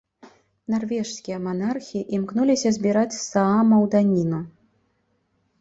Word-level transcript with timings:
Нарвежскія 0.73 1.37
манархі 1.47 2.01
імкнуліся 2.19 2.69
збіраць 2.79 3.15
з 3.19 3.23
саамаў 3.29 3.81
даніну. 3.97 4.39